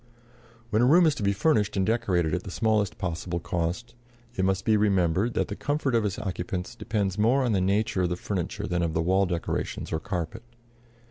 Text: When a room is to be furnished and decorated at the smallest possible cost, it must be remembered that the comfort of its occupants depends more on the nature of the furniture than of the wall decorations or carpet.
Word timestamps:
When 0.71 0.81
a 0.81 0.85
room 0.87 1.05
is 1.05 1.13
to 1.13 1.21
be 1.21 1.31
furnished 1.31 1.77
and 1.77 1.85
decorated 1.85 2.33
at 2.33 2.41
the 2.41 2.49
smallest 2.49 2.97
possible 2.97 3.39
cost, 3.39 3.93
it 4.35 4.43
must 4.43 4.65
be 4.65 4.75
remembered 4.75 5.35
that 5.35 5.47
the 5.47 5.55
comfort 5.55 5.93
of 5.93 6.03
its 6.05 6.17
occupants 6.17 6.73
depends 6.73 7.19
more 7.19 7.43
on 7.43 7.51
the 7.51 7.61
nature 7.61 8.01
of 8.01 8.09
the 8.09 8.15
furniture 8.15 8.65
than 8.65 8.81
of 8.81 8.95
the 8.95 9.01
wall 9.03 9.27
decorations 9.27 9.93
or 9.93 9.99
carpet. 9.99 10.41